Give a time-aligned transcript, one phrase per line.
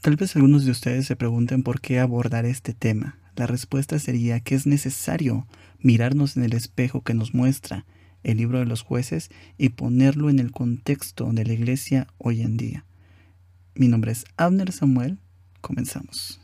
[0.00, 3.18] Tal vez algunos de ustedes se pregunten por qué abordar este tema.
[3.34, 5.46] La respuesta sería que es necesario
[5.80, 7.84] mirarnos en el espejo que nos muestra
[8.22, 12.56] el libro de los jueces y ponerlo en el contexto de la iglesia hoy en
[12.56, 12.84] día.
[13.74, 15.18] Mi nombre es Abner Samuel.
[15.60, 16.40] Comenzamos.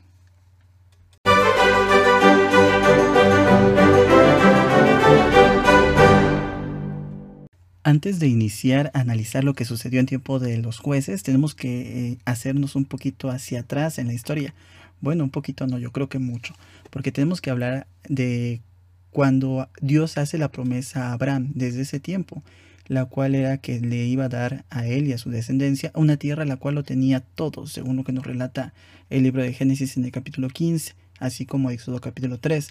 [7.87, 12.13] Antes de iniciar a analizar lo que sucedió en tiempo de los jueces, tenemos que
[12.13, 14.55] eh, hacernos un poquito hacia atrás en la historia.
[15.03, 16.55] Bueno, un poquito no, yo creo que mucho,
[16.89, 18.63] porque tenemos que hablar de
[19.11, 22.43] cuando Dios hace la promesa a Abraham desde ese tiempo,
[22.87, 26.17] la cual era que le iba a dar a él y a su descendencia una
[26.17, 28.73] tierra la cual lo tenía todo, según lo que nos relata
[29.11, 32.71] el libro de Génesis en el capítulo 15, así como Éxodo capítulo 3.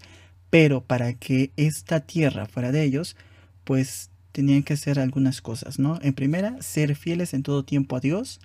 [0.50, 3.16] Pero para que esta tierra fuera de ellos,
[3.64, 6.00] pues tenían que hacer algunas cosas, ¿no?
[6.02, 8.42] En primera, ser fieles en todo tiempo a Dios.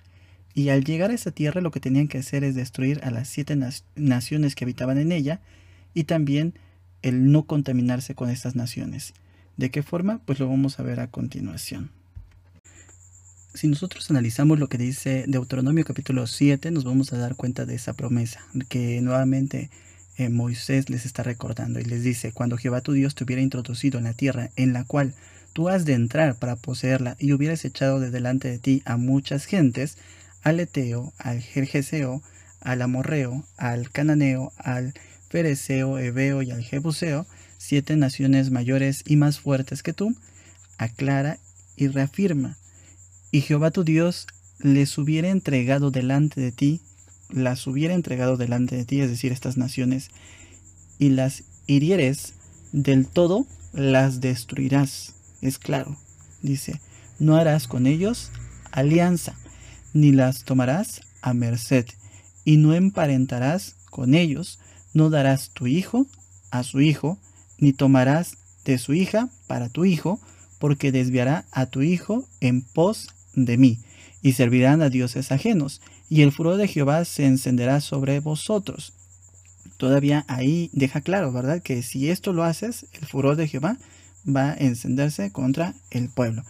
[0.53, 3.27] Y al llegar a esa tierra lo que tenían que hacer es destruir a las
[3.27, 3.57] siete
[3.95, 5.41] naciones que habitaban en ella
[5.93, 6.53] y también
[7.01, 9.13] el no contaminarse con estas naciones.
[9.57, 10.21] ¿De qué forma?
[10.25, 11.91] Pues lo vamos a ver a continuación.
[13.53, 17.75] Si nosotros analizamos lo que dice Deuteronomio capítulo 7, nos vamos a dar cuenta de
[17.75, 19.71] esa promesa, que nuevamente
[20.17, 23.97] eh, Moisés les está recordando y les dice, cuando Jehová tu Dios te hubiera introducido
[23.97, 25.15] en la tierra en la cual
[25.59, 29.43] tú has de entrar para poseerla y hubieras echado de delante de ti a muchas
[29.43, 29.97] gentes,
[30.41, 32.23] al Eteo, al Jerjeseo,
[32.61, 34.93] al Amorreo, al Cananeo, al
[35.27, 40.15] Fereceo, Ebeo y al Jebuseo, siete naciones mayores y más fuertes que tú,
[40.77, 41.39] aclara
[41.75, 42.55] y reafirma.
[43.29, 44.27] Y Jehová tu Dios
[44.59, 46.79] les hubiera entregado delante de ti,
[47.31, 50.09] las hubiera entregado delante de ti, es decir, estas naciones,
[50.99, 52.33] y las hirieres
[52.71, 55.97] del todo, las destruirás es claro.
[56.41, 56.79] Dice,
[57.19, 58.31] no harás con ellos
[58.71, 59.35] alianza,
[59.93, 61.85] ni las tomarás a merced,
[62.45, 64.59] y no emparentarás con ellos,
[64.93, 66.07] no darás tu hijo
[66.51, 67.19] a su hijo,
[67.57, 70.19] ni tomarás de su hija para tu hijo,
[70.59, 73.79] porque desviará a tu hijo en pos de mí,
[74.21, 78.93] y servirán a dioses ajenos, y el furor de Jehová se encenderá sobre vosotros.
[79.77, 81.61] Todavía ahí deja claro, ¿verdad?
[81.61, 83.77] Que si esto lo haces, el furor de Jehová
[84.27, 86.43] va a encenderse contra el pueblo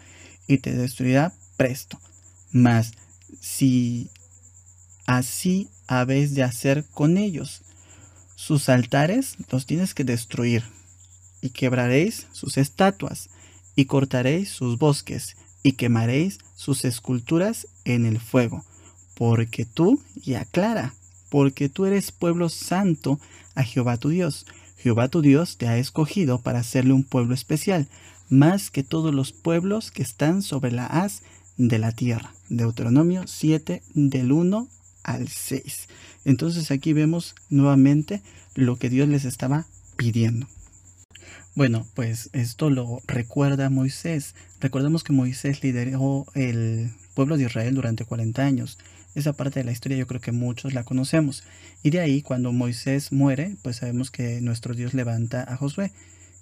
[0.47, 2.00] y te destruirá presto.
[2.52, 2.94] Mas
[3.40, 4.09] si
[5.06, 7.62] así habéis de hacer con ellos,
[8.35, 10.63] sus altares los tienes que destruir
[11.41, 13.29] y quebraréis sus estatuas
[13.75, 18.66] y cortaréis sus bosques y quemaréis sus esculturas en el fuego,
[19.16, 20.94] porque tú, y aclara,
[21.29, 23.19] porque tú eres pueblo santo
[23.56, 24.46] a Jehová tu Dios,
[24.81, 27.90] Jehová tu Dios te ha escogido para hacerle un pueblo especial,
[28.29, 31.22] más que todos los pueblos que están sobre la haz
[31.57, 32.34] de la tierra.
[32.47, 34.69] Deuteronomio 7 del 1
[35.03, 35.88] al 6.
[36.23, 38.22] Entonces aquí vemos nuevamente
[38.56, 39.66] lo que Dios les estaba
[39.97, 40.47] pidiendo.
[41.56, 44.34] Bueno, pues esto lo recuerda Moisés.
[44.61, 48.78] Recordemos que Moisés lideró el pueblo de Israel durante 40 años.
[49.16, 51.44] Esa parte de la historia yo creo que muchos la conocemos.
[51.84, 55.92] Y de ahí, cuando Moisés muere, pues sabemos que nuestro Dios levanta a Josué,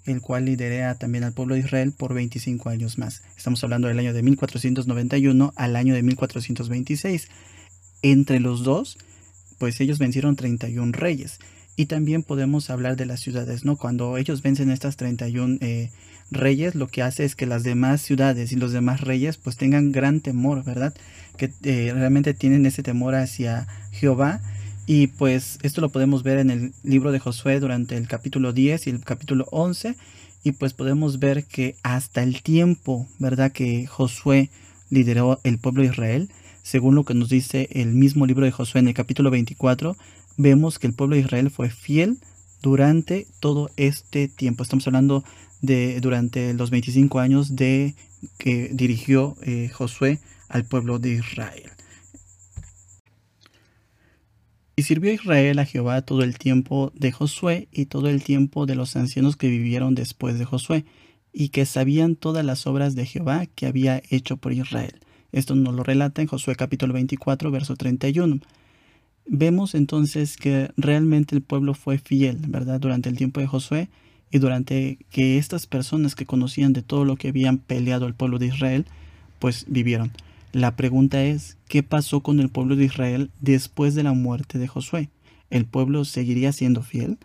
[0.04, 3.22] el cual lidera también al pueblo de Israel por 25 años más.
[3.36, 7.28] Estamos hablando del año de 1491 al año de 1426.
[8.02, 8.98] Entre los dos,
[9.58, 11.38] pues ellos vencieron 31 reyes.
[11.76, 13.76] Y también podemos hablar de las ciudades, ¿no?
[13.76, 15.90] Cuando ellos vencen estas 31 eh,
[16.30, 19.92] reyes, lo que hace es que las demás ciudades y los demás reyes pues tengan
[19.92, 20.94] gran temor, ¿verdad?
[21.38, 24.42] Que eh, realmente tienen ese temor hacia Jehová.
[24.86, 28.86] Y pues esto lo podemos ver en el libro de Josué durante el capítulo 10
[28.86, 29.96] y el capítulo 11.
[30.44, 33.52] Y pues podemos ver que hasta el tiempo, ¿verdad?
[33.52, 34.50] Que Josué
[34.90, 36.28] lideró el pueblo de Israel,
[36.62, 39.96] según lo que nos dice el mismo libro de Josué en el capítulo 24,
[40.36, 42.18] vemos que el pueblo de Israel fue fiel
[42.62, 44.62] durante todo este tiempo.
[44.62, 45.24] Estamos hablando
[45.60, 47.94] de durante los 25 años de
[48.38, 50.18] que dirigió eh, Josué
[50.48, 51.70] al pueblo de Israel.
[54.76, 58.76] Y sirvió Israel a Jehová todo el tiempo de Josué y todo el tiempo de
[58.76, 60.84] los ancianos que vivieron después de Josué,
[61.32, 65.00] y que sabían todas las obras de Jehová que había hecho por Israel.
[65.32, 68.40] Esto nos lo relata en Josué capítulo 24, verso 31.
[69.26, 72.80] Vemos entonces que realmente el pueblo fue fiel, ¿verdad?
[72.80, 73.88] Durante el tiempo de Josué
[74.30, 78.38] y durante que estas personas que conocían de todo lo que habían peleado el pueblo
[78.38, 78.86] de Israel,
[79.38, 80.12] pues vivieron.
[80.52, 84.66] La pregunta es, ¿qué pasó con el pueblo de Israel después de la muerte de
[84.66, 85.10] Josué?
[85.50, 87.18] ¿El pueblo seguiría siendo fiel?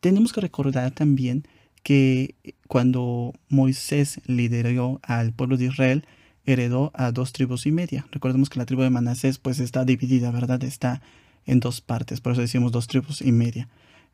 [0.00, 1.44] Tenemos que recordar también
[1.82, 2.34] que
[2.66, 6.04] cuando Moisés lideró al pueblo de Israel,
[6.44, 8.06] heredó a dos tribus y media.
[8.10, 10.62] Recordemos que la tribu de Manasés pues está dividida, ¿verdad?
[10.64, 11.00] Está
[11.46, 13.68] en dos partes, por eso decimos dos tribus y media.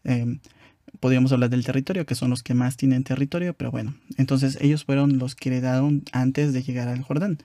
[0.04, 0.38] Em,
[1.00, 4.84] podríamos hablar del territorio, que son los que más tienen territorio, pero bueno, entonces ellos
[4.84, 7.38] fueron los que heredaron antes de llegar al Jordán.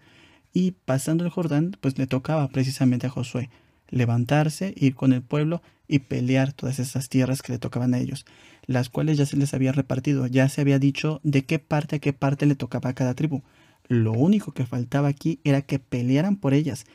[0.54, 3.50] Y pasando el Jordán, pues le tocaba precisamente a Josué
[3.90, 8.26] levantarse, ir con el pueblo y pelear todas esas tierras que le tocaban a ellos,
[8.66, 12.00] las cuales ya se les había repartido, ya se había dicho de qué parte a
[12.00, 13.42] qué parte le tocaba a cada tribu.
[13.88, 16.86] Lo único que faltaba aquí era que pelearan por ellas,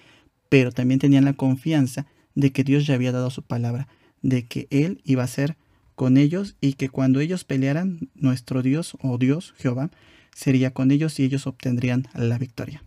[0.48, 3.88] pero también tenían la confianza de que Dios ya había dado su palabra,
[4.22, 5.56] de que Él iba a ser
[5.96, 9.90] con ellos y que cuando ellos pelearan, nuestro Dios o Dios, Jehová,
[10.34, 12.82] sería con ellos y ellos obtendrían la victoria.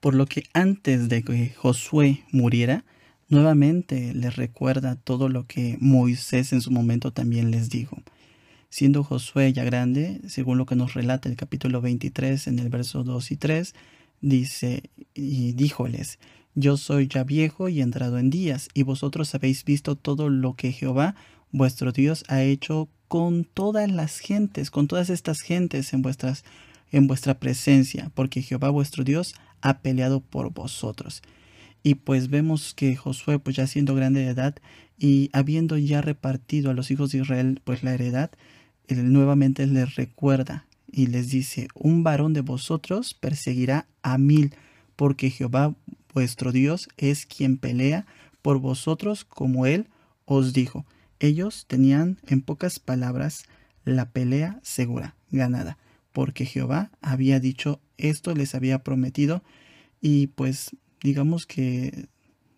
[0.00, 2.84] Por lo que antes de que Josué muriera,
[3.28, 7.98] nuevamente les recuerda todo lo que Moisés en su momento también les dijo.
[8.70, 13.02] Siendo Josué ya grande, según lo que nos relata el capítulo 23 en el verso
[13.02, 13.74] 2 y 3,
[14.20, 14.82] dice,
[15.14, 16.18] y díjoles,
[16.54, 20.72] yo soy ya viejo y entrado en días, y vosotros habéis visto todo lo que
[20.72, 21.14] Jehová,
[21.50, 26.44] vuestro Dios, ha hecho con todas las gentes, con todas estas gentes en vuestras
[26.90, 31.22] en vuestra presencia, porque Jehová vuestro Dios ha peleado por vosotros.
[31.82, 34.56] Y pues vemos que Josué, pues ya siendo grande de edad
[34.98, 38.30] y habiendo ya repartido a los hijos de Israel pues la heredad,
[38.88, 44.54] él nuevamente les recuerda y les dice, un varón de vosotros perseguirá a mil,
[44.96, 45.74] porque Jehová
[46.12, 48.06] vuestro Dios es quien pelea
[48.42, 49.88] por vosotros como él
[50.24, 50.84] os dijo.
[51.20, 53.44] Ellos tenían en pocas palabras
[53.84, 55.78] la pelea segura, ganada,
[56.12, 59.42] porque Jehová había dicho esto, les había prometido
[60.00, 62.06] y pues digamos que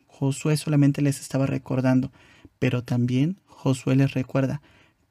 [0.06, 2.12] Josué solamente les estaba recordando,
[2.58, 4.60] pero también Josué les recuerda,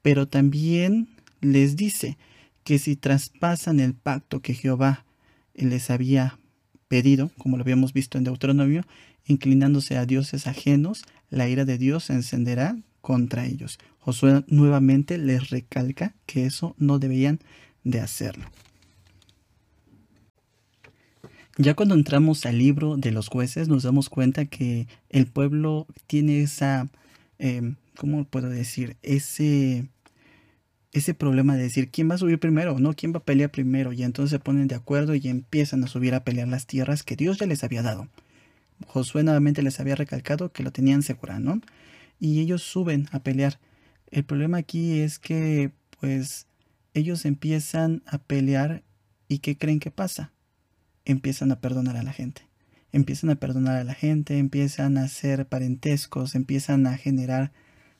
[0.02, 1.08] pero también
[1.40, 2.16] les dice
[2.64, 5.04] que si traspasan el pacto que Jehová
[5.54, 6.38] les había
[6.88, 8.84] pedido, como lo habíamos visto en Deuteronomio,
[9.26, 13.78] inclinándose a dioses ajenos, la ira de Dios se encenderá contra ellos.
[13.98, 17.40] Josué nuevamente les recalca que eso no debían
[17.84, 18.44] de hacerlo.
[21.60, 26.40] Ya cuando entramos al libro de los jueces nos damos cuenta que el pueblo tiene
[26.40, 26.88] esa,
[27.38, 28.96] eh, ¿cómo puedo decir?
[29.02, 29.86] Ese
[30.92, 33.92] ese problema de decir quién va a subir primero, no quién va a pelear primero,
[33.92, 37.14] y entonces se ponen de acuerdo y empiezan a subir a pelear las tierras que
[37.14, 38.08] Dios ya les había dado.
[38.86, 41.60] Josué nuevamente les había recalcado que lo tenían segura, ¿no?
[42.18, 43.58] Y ellos suben a pelear.
[44.10, 46.46] El problema aquí es que, pues,
[46.94, 48.82] ellos empiezan a pelear
[49.28, 50.32] y ¿qué creen que pasa?
[51.04, 52.42] Empiezan a perdonar a la gente.
[52.92, 57.52] Empiezan a perdonar a la gente, empiezan a hacer parentescos, empiezan a generar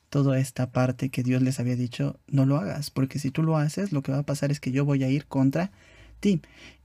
[0.08, 3.56] toda esta parte que Dios les había dicho, no lo hagas, porque si tú lo
[3.56, 5.70] haces, lo que va a pasar es que yo voy a ir contra
[6.18, 6.42] ti.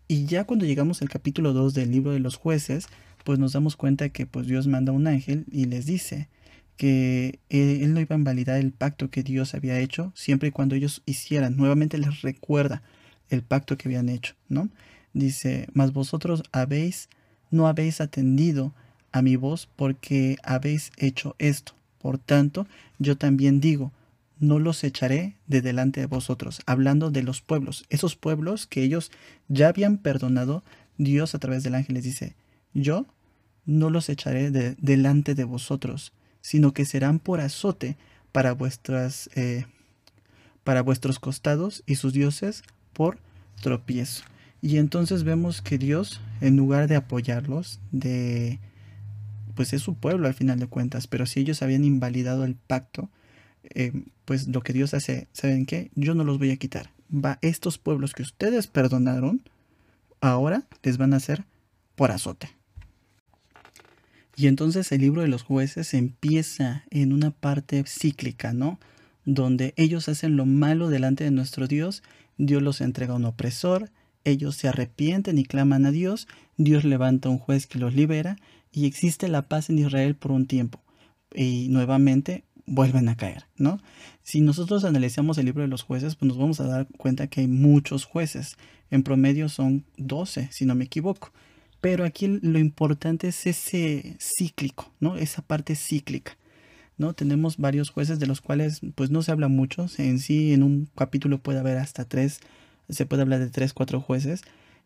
[0.07, 2.87] Y ya cuando llegamos al capítulo 2 del libro de los jueces,
[3.23, 6.29] pues nos damos cuenta que pues Dios manda un ángel y les dice
[6.77, 10.75] que él no iba a invalidar el pacto que Dios había hecho, siempre y cuando
[10.75, 12.83] ellos hicieran, nuevamente les recuerda
[13.29, 14.69] el pacto que habían hecho, ¿no?
[15.15, 17.07] Dice, mas vosotros habéis,
[17.49, 18.73] no habéis atendido
[19.13, 21.71] a mi voz porque habéis hecho esto.
[21.99, 22.67] Por tanto,
[22.99, 23.93] yo también digo,
[24.39, 29.09] no los echaré de delante de vosotros, hablando de los pueblos, esos pueblos que ellos
[29.47, 30.63] ya habían perdonado,
[30.97, 32.35] Dios a través del ángel les dice,
[32.73, 33.05] yo
[33.65, 36.11] no los echaré de delante de vosotros,
[36.41, 37.95] sino que serán por azote
[38.33, 39.65] para vuestras eh,
[40.65, 43.17] para vuestros costados y sus dioses por
[43.61, 44.25] tropiezo.
[44.65, 48.59] Y entonces vemos que Dios, en lugar de apoyarlos, de
[49.53, 53.11] pues es su pueblo al final de cuentas, pero si ellos habían invalidado el pacto,
[53.61, 53.91] eh,
[54.25, 55.91] pues lo que Dios hace, ¿saben qué?
[55.93, 56.89] Yo no los voy a quitar.
[57.13, 59.43] Va, estos pueblos que ustedes perdonaron,
[60.19, 61.45] ahora les van a hacer
[61.95, 62.49] por azote.
[64.35, 68.79] Y entonces el libro de los jueces empieza en una parte cíclica, ¿no?
[69.25, 72.01] Donde ellos hacen lo malo delante de nuestro Dios,
[72.39, 73.91] Dios los entrega a un opresor,
[74.25, 76.27] ellos se arrepienten y claman a Dios,
[76.57, 78.37] Dios levanta un juez que los libera
[78.71, 80.81] y existe la paz en Israel por un tiempo
[81.33, 83.79] y nuevamente vuelven a caer, ¿no?
[84.23, 87.41] Si nosotros analizamos el libro de los jueces, pues nos vamos a dar cuenta que
[87.41, 88.57] hay muchos jueces,
[88.89, 91.31] en promedio son 12, si no me equivoco.
[91.79, 95.17] Pero aquí lo importante es ese cíclico, ¿no?
[95.17, 96.37] Esa parte cíclica.
[96.97, 97.13] ¿no?
[97.13, 99.87] Tenemos varios jueces de los cuales pues no se habla mucho.
[99.97, 102.39] En sí, en un capítulo puede haber hasta tres,
[102.89, 104.41] se puede hablar de tres, cuatro jueces.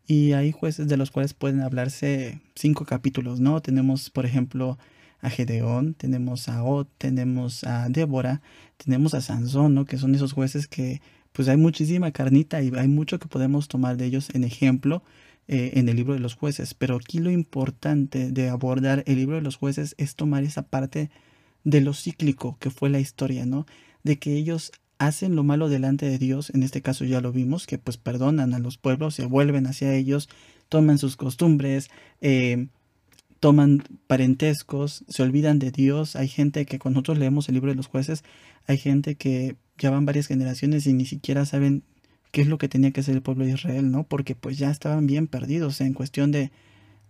[0.08, 3.62] Y hay jueces de los cuales pueden hablarse cinco capítulos, ¿no?
[3.62, 4.78] Tenemos, por ejemplo,
[5.22, 8.42] a Gedeón, tenemos a Ot, tenemos a Débora,
[8.78, 9.86] tenemos a Sansón, ¿no?
[9.86, 11.02] Que son esos jueces que
[11.32, 15.04] pues hay muchísima carnita y hay mucho que podemos tomar de ellos en ejemplo
[15.48, 16.74] eh, en el libro de los jueces.
[16.74, 21.10] Pero aquí lo importante de abordar el libro de los jueces es tomar esa parte
[21.64, 23.66] de lo cíclico que fue la historia, ¿no?
[24.04, 27.66] De que ellos hacen lo malo delante de Dios, en este caso ya lo vimos,
[27.66, 30.30] que pues perdonan a los pueblos, se vuelven hacia ellos,
[30.68, 31.90] toman sus costumbres,
[32.22, 32.68] eh,
[33.40, 36.18] toman parentescos, se olvidan de Dios.
[36.18, 38.24] Hay gente que cuando nosotros leemos el libro de los jueces,
[38.68, 41.84] hay gente que ya van varias generaciones y ni siquiera saben
[42.32, 44.04] qué es lo que tenía que hacer el pueblo de Israel, ¿no?
[44.04, 46.52] Porque pues ya estaban bien perdidos en cuestión de,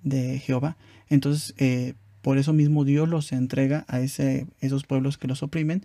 [0.04, 0.78] de Jehová.
[1.10, 5.84] Entonces, eh, por eso mismo Dios los entrega a ese, esos pueblos que los oprimen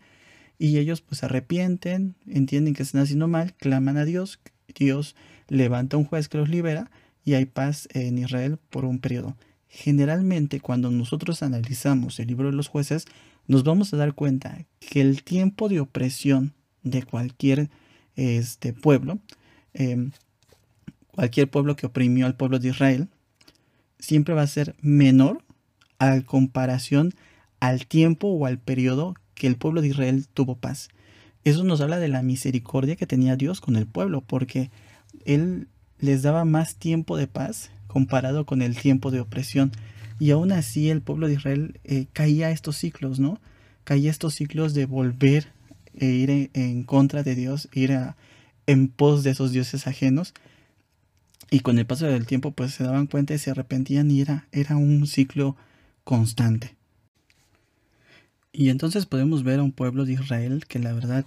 [0.59, 4.41] y ellos pues se arrepienten, entienden que están haciendo mal, claman a Dios,
[4.75, 5.15] Dios
[5.49, 6.91] levanta un juez que los libera
[7.25, 9.37] y hay paz en Israel por un periodo.
[9.69, 13.07] Generalmente cuando nosotros analizamos el libro de los jueces,
[13.47, 17.71] nos vamos a dar cuenta que el tiempo de opresión de cualquier
[18.17, 19.19] este, pueblo,
[19.73, 20.13] em,
[21.09, 23.09] cualquier pueblo que oprimió al pueblo de Israel,
[23.99, 25.43] siempre va a ser menor
[25.99, 27.15] a comparación
[27.61, 30.89] al tiempo o al periodo que el pueblo de Israel tuvo paz.
[31.45, 34.71] Eso nos habla de la misericordia que tenía Dios con el pueblo, porque
[35.27, 39.73] Él les daba más tiempo de paz comparado con el tiempo de opresión.
[40.19, 43.41] Y aún así el pueblo de Israel eh, caía a estos ciclos, ¿no?
[43.85, 45.49] Caía a estos ciclos de volver
[45.99, 47.97] e ir en, contra de Dios, ir
[48.67, 50.35] en pos de esos dioses ajenos.
[51.51, 54.49] Y con el paso del tiempo pues se daban cuenta y se arrepentían y era,
[54.51, 55.57] era un ciclo
[56.05, 56.75] constante.
[58.57, 61.27] Y entonces podemos ver a un pueblo de Israel que la verdad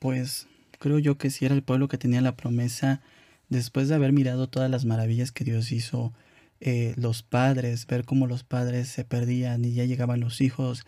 [0.00, 0.48] pues
[0.80, 3.00] creo yo que sí era el pueblo que tenía la promesa
[3.48, 6.12] después de haber mirado todas las maravillas que Dios hizo,
[6.60, 10.84] eh, los padres, ver cómo los padres se perdían y ya llegaban los hijos,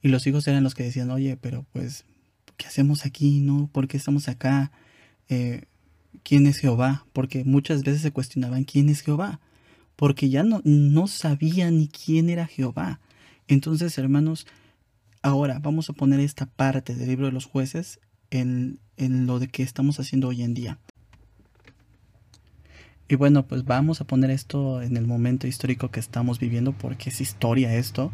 [0.00, 2.06] y los hijos eran los que decían, oye, pero pues,
[2.56, 3.40] ¿qué hacemos aquí?
[3.40, 3.68] ¿No?
[3.70, 4.72] ¿Por qué estamos acá?
[5.28, 5.64] Eh,
[6.22, 7.04] ¿Quién es Jehová?
[7.12, 9.40] Porque muchas veces se cuestionaban quién es Jehová,
[9.94, 13.00] porque ya no, no sabían ni quién era Jehová.
[13.48, 14.46] Entonces, hermanos,
[15.28, 19.62] ahora vamos a poner esta parte del libro de los jueces en, lo de que
[19.62, 20.78] estamos haciendo hoy en día.
[23.08, 27.10] Y bueno, pues vamos a poner esto en el momento histórico que estamos viviendo porque
[27.10, 28.12] es historia esto.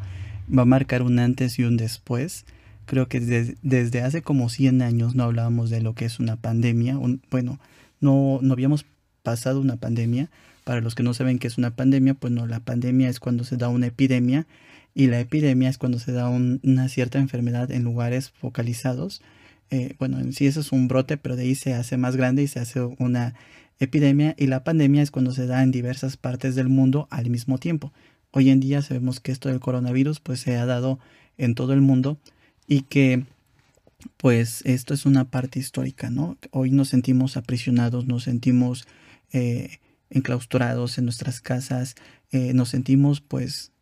[0.57, 2.45] Va a marcar un antes y un después.
[2.87, 6.99] Creo que desde, hace como 100 años no hablábamos de lo que es una pandemia.
[7.31, 7.59] bueno,
[8.01, 8.87] no, no habíamos
[9.23, 10.31] pasado una pandemia.
[10.63, 13.45] Para los que no saben qué es una pandemia, pues no, la pandemia es cuando
[13.45, 14.47] se da una epidemia
[14.95, 19.23] y la epidemia es cuando se da una cierta enfermedad en lugares focalizados.
[19.71, 22.43] Eh, bueno, en sí eso es un brote, pero de ahí se hace más grande
[22.43, 23.35] y se hace una
[23.81, 27.59] epidemia y la pandemia es cuando se da en diversas partes del mundo al mismo
[27.59, 27.93] tiempo.
[28.31, 31.01] Hoy en día sabemos que esto del coronavirus pues se ha dado
[31.39, 32.19] en todo el mundo
[32.67, 33.25] y que
[34.17, 36.37] pues esto es una parte histórica, ¿no?
[36.51, 38.87] Hoy nos sentimos aprisionados, nos sentimos
[39.33, 39.79] eh,
[40.11, 41.95] enclaustrados en nuestras casas,
[42.31, 43.73] eh, nos sentimos pues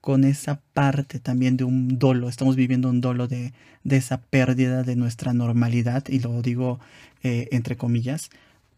[0.00, 3.52] con esa parte también de un dolo, estamos viviendo un dolo de,
[3.84, 6.80] de esa pérdida de nuestra normalidad y lo digo
[7.22, 8.30] eh, entre comillas,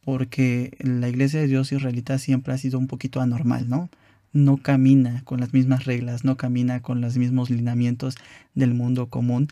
[0.05, 3.89] porque la iglesia de Dios israelita siempre ha sido un poquito anormal, ¿no?
[4.33, 8.17] No camina con las mismas reglas, no camina con los mismos lineamientos
[8.55, 9.49] del mundo común,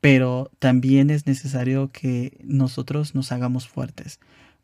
[0.00, 4.18] pero también es necesario que nosotros nos hagamos fuertes,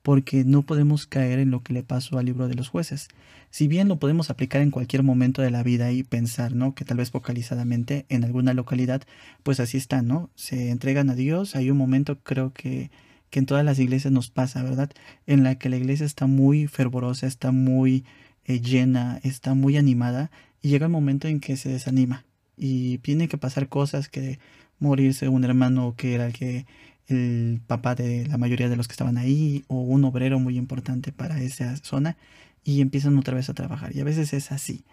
[0.09, 3.09] porque no podemos caer en lo que le pasó al libro de los jueces.
[3.51, 6.75] Si bien lo podemos aplicar en cualquier momento de la vida y pensar, ¿no?
[6.75, 9.03] Que tal vez focalizadamente en alguna localidad,
[9.43, 10.31] pues así está, ¿no?
[10.35, 12.91] Se entregan a Dios, hay un momento creo que
[13.29, 14.91] que en todas las iglesias nos pasa, ¿verdad?
[15.27, 18.07] En la que la iglesia está muy fervorosa, está muy
[18.47, 20.31] eh, llena, está muy animada
[20.63, 22.25] y llega el momento en que se desanima
[22.57, 24.39] y tiene que pasar cosas que
[24.79, 26.65] morirse un hermano que era el que
[27.09, 31.11] el papá de la mayoría de los que estaban ahí o un obrero muy importante
[31.11, 32.17] para esa zona
[32.65, 34.85] y empiezan otra vez a trabajar y a veces es así.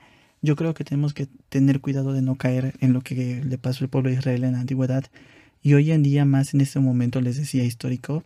[0.41, 3.83] Yo creo que tenemos que tener cuidado de no caer en lo que le pasó
[3.83, 5.05] al pueblo de Israel en la antigüedad
[5.61, 8.23] y hoy en día más en este momento les decía histórico,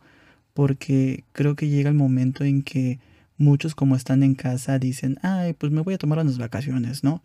[0.54, 3.00] porque creo que llega el momento en que
[3.38, 7.24] muchos como están en casa dicen, ay, pues me voy a tomar unas vacaciones, ¿no?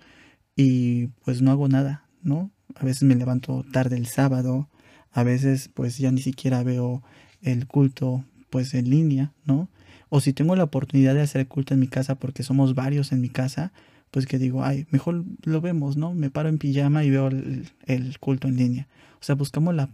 [0.56, 2.52] Y pues no hago nada, ¿no?
[2.76, 4.68] A veces me levanto tarde el sábado,
[5.14, 7.02] a veces pues ya ni siquiera veo
[7.40, 9.70] el culto pues en línea, ¿no?
[10.10, 13.20] O si tengo la oportunidad de hacer culto en mi casa porque somos varios en
[13.20, 13.72] mi casa,
[14.10, 16.14] pues que digo, ay, mejor lo vemos, ¿no?
[16.14, 18.88] Me paro en pijama y veo el, el culto en línea.
[19.20, 19.88] O sea, buscamos la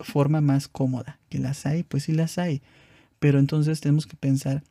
[0.00, 1.18] forma más cómoda.
[1.28, 2.62] Que las hay, pues sí las hay.
[3.18, 4.62] Pero entonces tenemos que pensar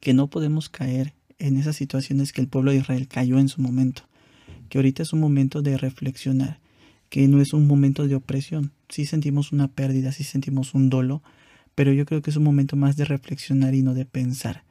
[0.00, 3.60] que no podemos caer en esas situaciones que el pueblo de Israel cayó en su
[3.60, 4.02] momento.
[4.68, 6.60] Que ahorita es un momento de reflexionar,
[7.10, 8.72] que no es un momento de opresión.
[8.88, 11.22] Sí sentimos una pérdida, sí sentimos un dolo,
[11.74, 14.64] pero yo creo que es un momento más de reflexionar y no de pensar.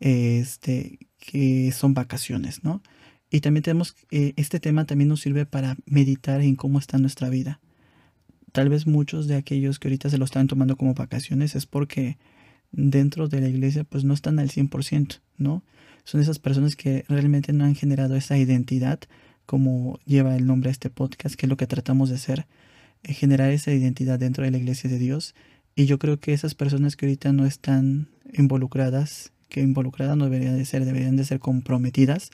[0.00, 2.82] este, que son vacaciones, ¿no?
[3.30, 7.28] Y también tenemos, eh, este tema también nos sirve para meditar en cómo está nuestra
[7.28, 7.60] vida.
[8.52, 12.18] Tal vez muchos de aquellos que ahorita se lo están tomando como vacaciones es porque
[12.72, 15.64] dentro de la iglesia pues no están al 100%, ¿no?
[16.04, 19.00] Son esas personas que realmente no han generado esa identidad
[19.44, 22.46] como lleva el nombre a este podcast, que es lo que tratamos de hacer,
[23.14, 25.34] generar esa identidad dentro de la iglesia de Dios.
[25.74, 30.56] Y yo creo que esas personas que ahorita no están involucradas, que involucradas no deberían
[30.56, 32.30] de ser, deberían de ser comprometidas,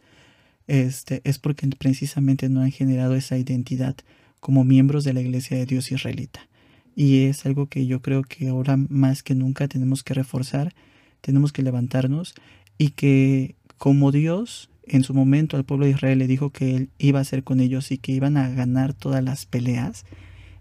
[0.67, 3.97] este, es porque precisamente no han generado esa identidad
[4.41, 6.49] como miembros de la iglesia de Dios israelita.
[6.95, 10.75] Y es algo que yo creo que ahora más que nunca tenemos que reforzar,
[11.21, 12.35] tenemos que levantarnos
[12.79, 16.91] y que como Dios en su momento al pueblo de Israel le dijo que él
[16.99, 20.05] iba a ser con ellos y que iban a ganar todas las peleas,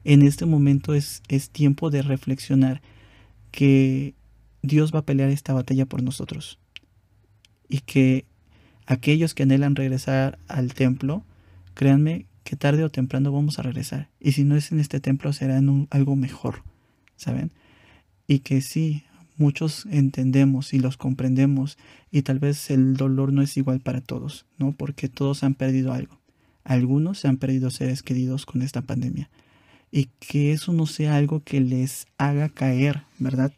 [0.03, 2.81] en este momento es, es tiempo de reflexionar
[3.51, 4.15] que
[4.61, 6.59] Dios va a pelear esta batalla por nosotros
[7.67, 8.25] y que
[8.85, 11.23] aquellos que anhelan regresar al templo,
[11.73, 14.09] créanme que tarde o temprano vamos a regresar.
[14.19, 16.63] Y si no es en este templo, será en algo mejor,
[17.15, 17.51] ¿saben?
[18.27, 19.03] Y que sí,
[19.37, 21.77] muchos entendemos y los comprendemos
[22.11, 24.71] y tal vez el dolor no es igual para todos, ¿no?
[24.71, 26.19] Porque todos han perdido algo.
[26.63, 29.29] Algunos se han perdido seres queridos con esta pandemia.
[29.91, 33.53] Y que eso no sea algo que les haga caer, ¿verdad?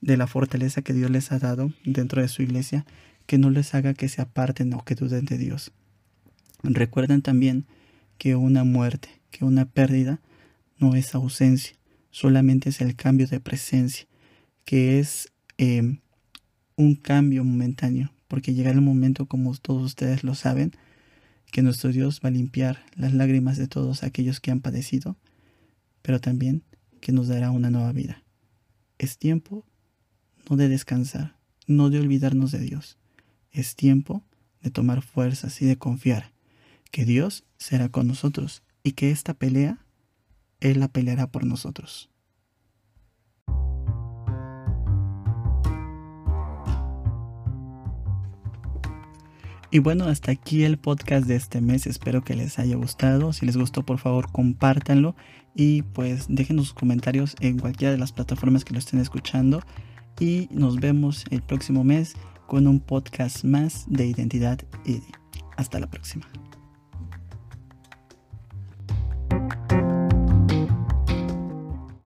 [0.00, 2.84] De la fortaleza que Dios les ha dado dentro de su iglesia,
[3.26, 5.72] que no les haga que se aparten o que duden de Dios.
[6.62, 7.66] Recuerden también
[8.18, 10.20] que una muerte, que una pérdida,
[10.78, 11.76] no es ausencia,
[12.10, 14.06] solamente es el cambio de presencia,
[14.64, 15.98] que es em,
[16.76, 20.72] un cambio momentáneo, porque llega el momento, como todos ustedes lo saben,
[21.50, 25.16] que nuestro Dios va a limpiar las lágrimas de todos aquellos que han padecido,
[26.02, 26.62] pero también
[27.00, 28.22] que nos dará una nueva vida.
[28.98, 29.64] Es tiempo
[30.48, 32.98] no de descansar, no de olvidarnos de Dios.
[33.50, 34.22] Es tiempo
[34.60, 36.32] de tomar fuerzas y de confiar
[36.90, 39.84] que Dios será con nosotros y que esta pelea,
[40.60, 42.11] Él la peleará por nosotros.
[49.74, 51.86] Y bueno, hasta aquí el podcast de este mes.
[51.86, 53.32] Espero que les haya gustado.
[53.32, 55.16] Si les gustó, por favor, compártanlo
[55.54, 59.62] y pues déjenos sus comentarios en cualquiera de las plataformas que lo estén escuchando.
[60.20, 65.00] Y nos vemos el próximo mes con un podcast más de identidad y
[65.56, 66.26] hasta la próxima.